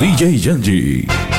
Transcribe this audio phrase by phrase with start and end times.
[0.00, 1.29] DJ Jandy.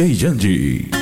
[0.00, 0.99] DJ Jandy.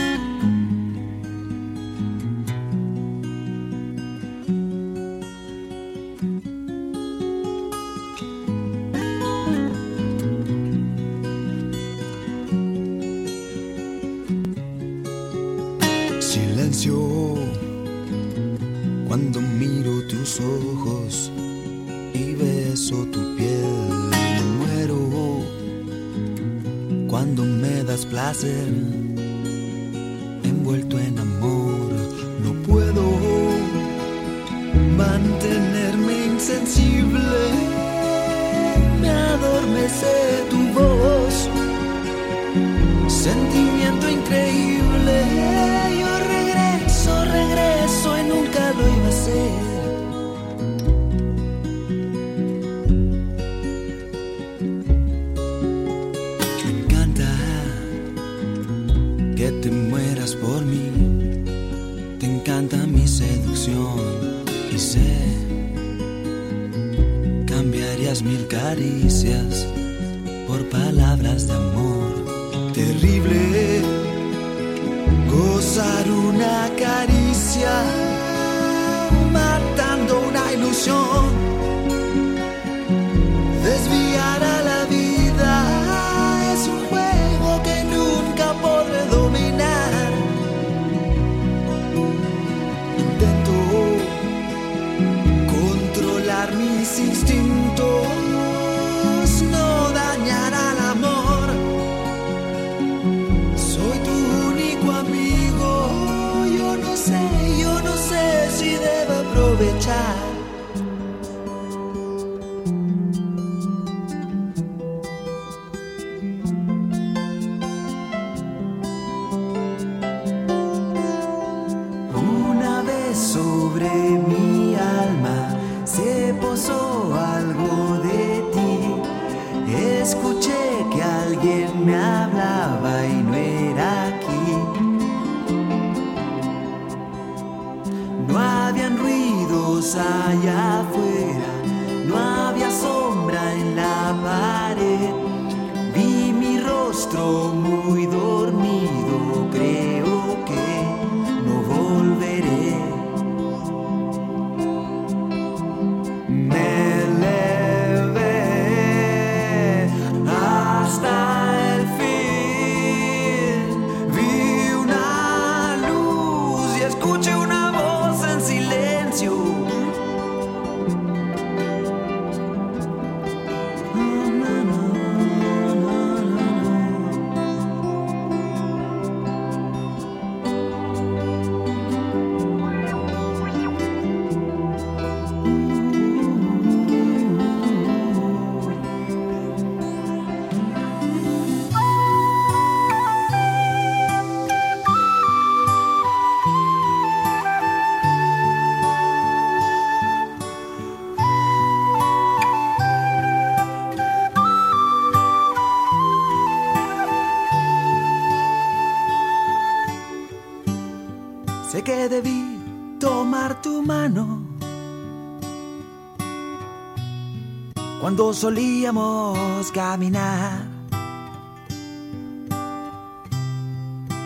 [218.19, 220.67] juntos solíamos caminar.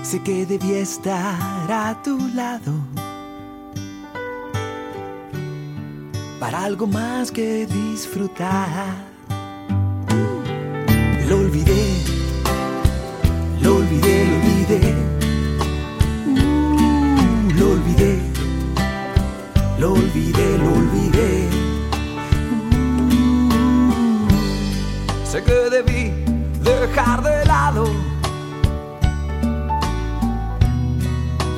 [0.03, 2.72] Sé que debía estar a tu lado
[6.40, 8.95] para algo más que disfrutar.
[11.28, 11.84] Lo olvidé,
[13.61, 14.95] lo olvidé, lo olvidé.
[16.26, 18.18] Mm, lo olvidé,
[19.78, 21.41] lo olvidé, lo olvidé.
[25.33, 26.12] sé que debí
[26.61, 27.85] dejar de lado.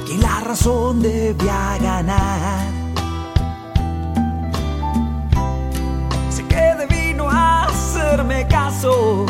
[0.07, 2.69] Que la razón debía ganar.
[6.31, 9.27] Sé que debí no hacerme caso.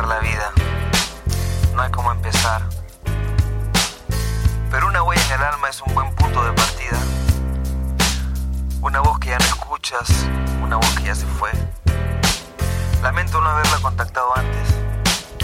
[0.00, 0.50] la vida.
[1.74, 2.62] No hay como empezar.
[4.70, 6.98] Pero una huella en el alma es un buen punto de partida.
[8.80, 10.08] Una voz que ya no escuchas,
[10.62, 11.50] una voz que ya se fue.
[13.02, 14.68] Lamento no haberla contactado antes.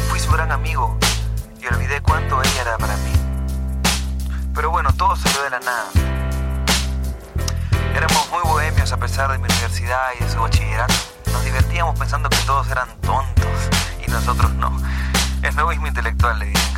[0.08, 0.96] Fui su gran amigo
[1.60, 3.12] y olvidé cuánto ella era para mí.
[4.54, 5.90] Pero bueno, todo salió de la nada.
[7.94, 10.94] Éramos muy bohemios a pesar de mi universidad y de su bachillerato.
[11.32, 13.47] Nos divertíamos pensando que todos eran tontos
[14.10, 14.76] nosotros no.
[15.42, 16.77] Es novismo intelectual, le dicen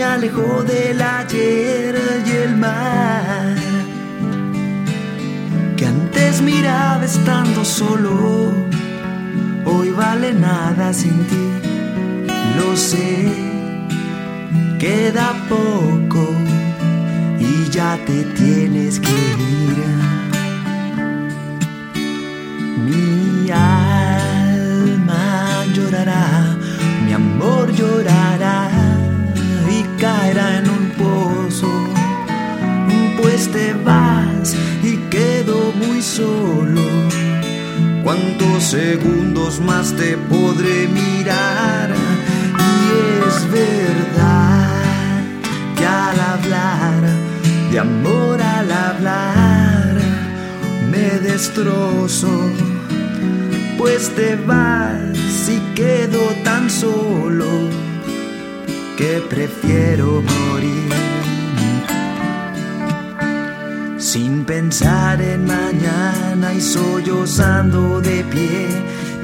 [0.00, 1.94] me alejó del ayer
[2.26, 3.54] y el mar.
[5.76, 8.50] Que antes miraba estando solo,
[9.66, 11.46] hoy vale nada sin ti.
[12.56, 13.30] Lo sé,
[14.78, 16.24] queda poco
[17.38, 19.16] y ya te tienes que
[19.66, 19.78] ir.
[22.88, 25.26] Mi alma
[25.74, 26.56] llorará,
[27.04, 28.19] mi amor llorará
[38.60, 41.94] ¿Cuántos segundos más te podré mirar?
[42.58, 44.82] Y es verdad
[45.78, 47.00] que al hablar
[47.72, 49.96] de amor al hablar
[50.90, 52.50] me destrozo
[53.78, 57.46] pues te vas y quedo tan solo
[58.98, 60.89] que prefiero morir.
[64.46, 68.68] Pensar en mañana y sollozando de pie,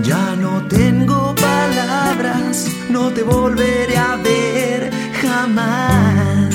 [0.03, 4.91] ya no tengo palabras, no te volveré a ver
[5.21, 6.55] jamás.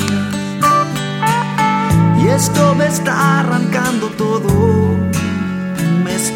[2.22, 5.12] Y esto me está arrancando todo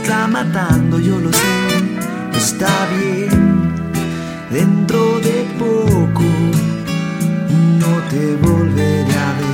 [0.05, 1.57] está matando, yo lo sé,
[2.34, 3.73] está bien.
[4.51, 6.23] Dentro de poco
[7.82, 9.45] no te volveré a ver.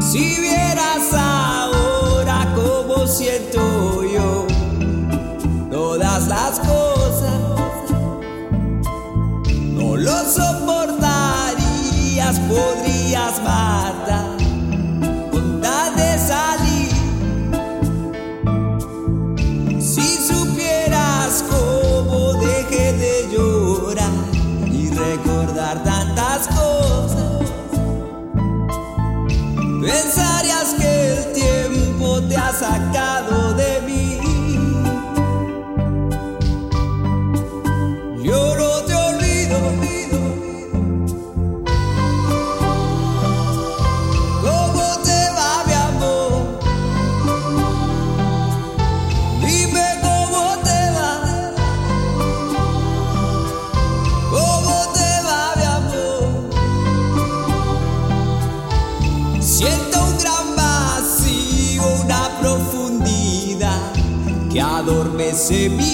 [0.00, 0.59] Si bien
[65.50, 65.89] say me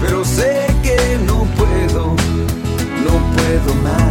[0.00, 2.14] pero sé que no puedo,
[3.04, 4.07] no puedo más.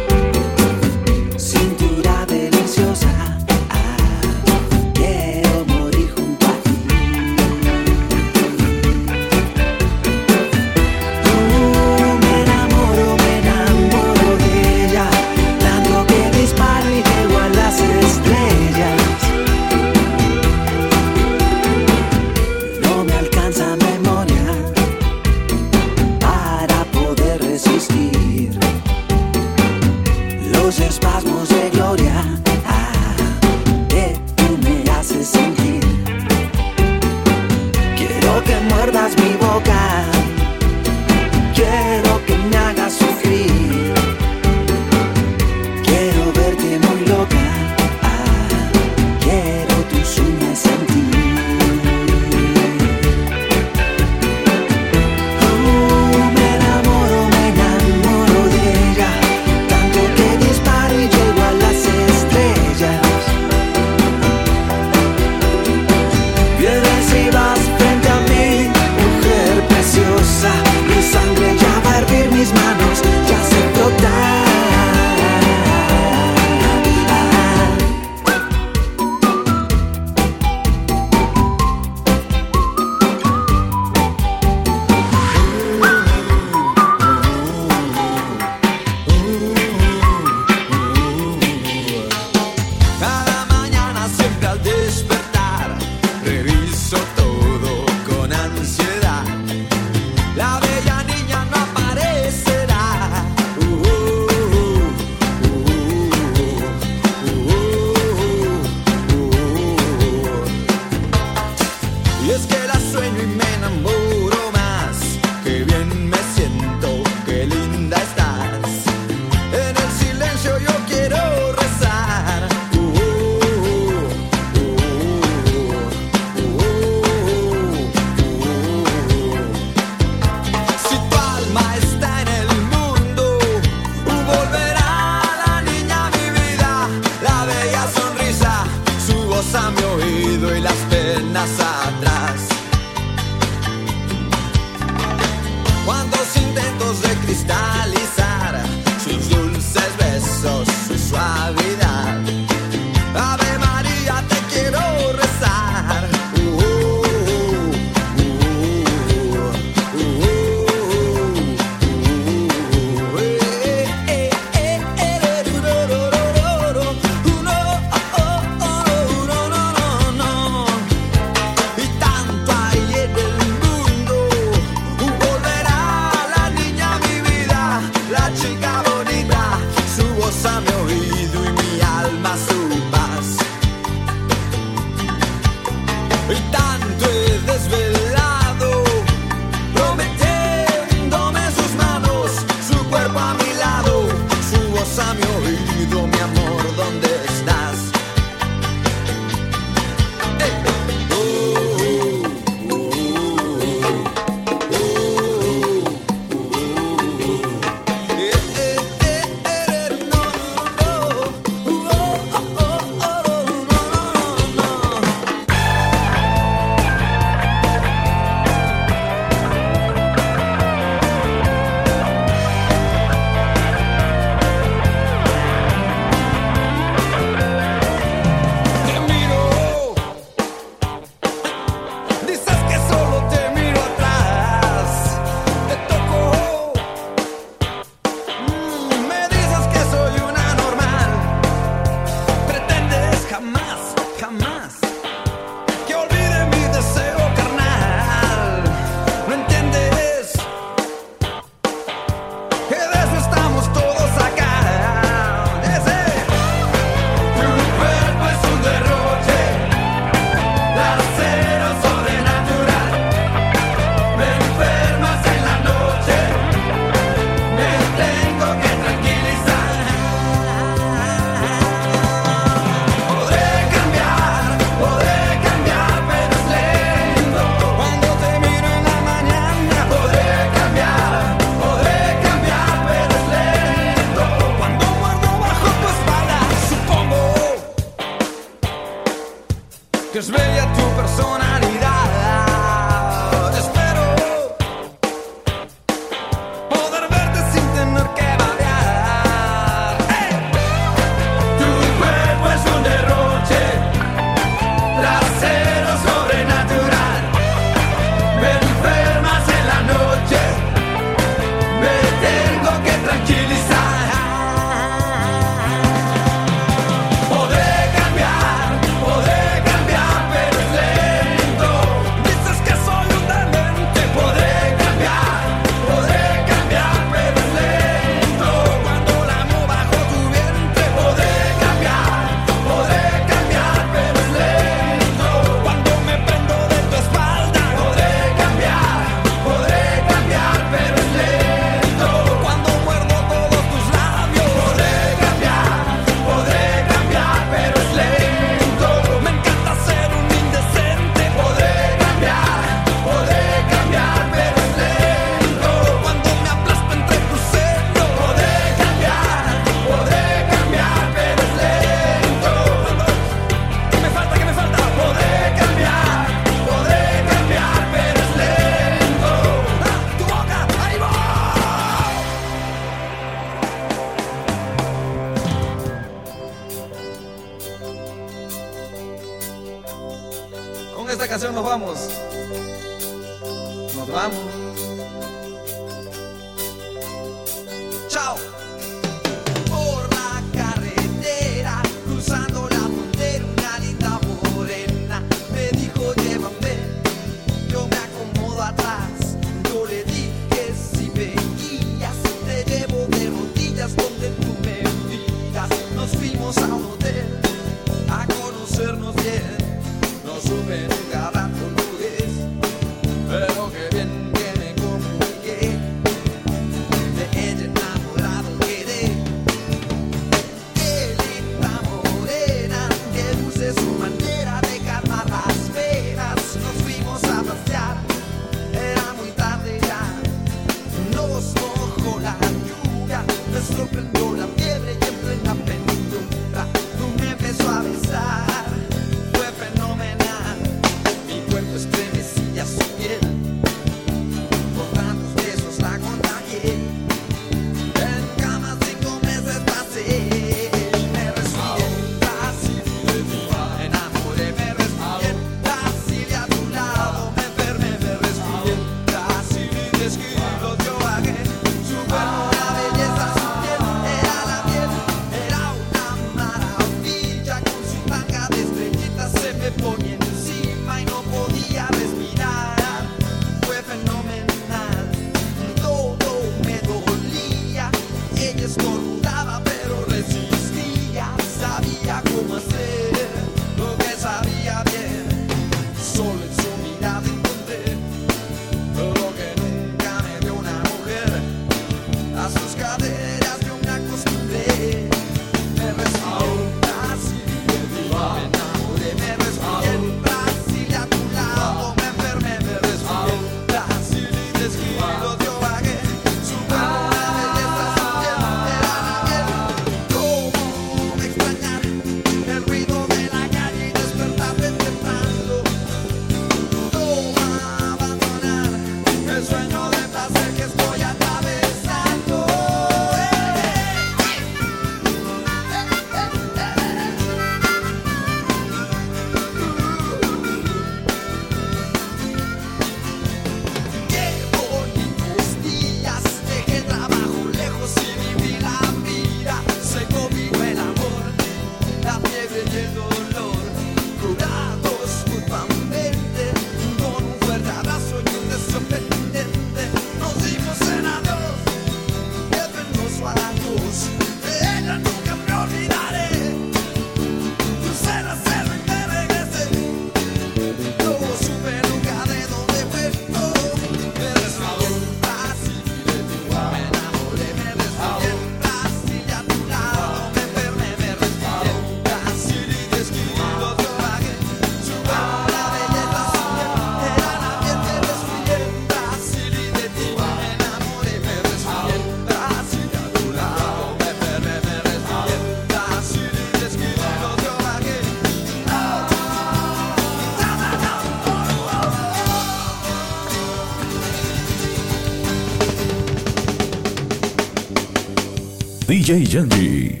[599.11, 600.00] DJ Jandy.